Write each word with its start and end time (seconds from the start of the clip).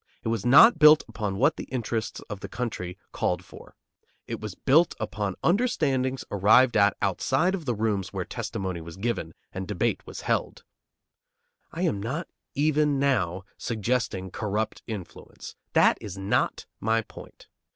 It 0.23 0.29
was 0.29 0.43
not 0.43 0.79
built 0.79 1.03
upon 1.07 1.37
what 1.37 1.57
the 1.57 1.65
interests 1.65 2.21
of 2.21 2.39
the 2.39 2.47
country 2.49 2.97
called 3.11 3.45
for. 3.45 3.75
It 4.25 4.39
was 4.41 4.55
built 4.55 4.95
upon 4.99 5.35
understandings 5.43 6.25
arrived 6.31 6.75
at 6.75 6.97
outside 7.03 7.53
of 7.53 7.65
the 7.65 7.75
rooms 7.75 8.11
where 8.11 8.25
testimony 8.25 8.81
was 8.81 8.97
given 8.97 9.35
and 9.53 9.67
debate 9.67 10.01
was 10.07 10.21
held. 10.21 10.63
I 11.71 11.83
am 11.83 12.01
not 12.01 12.27
even 12.55 12.97
now 12.97 13.43
suggesting 13.59 14.31
corrupt 14.31 14.81
influence. 14.87 15.55
That 15.73 15.99
is 16.01 16.17
not 16.17 16.65
my 16.79 17.03
point. 17.03 17.47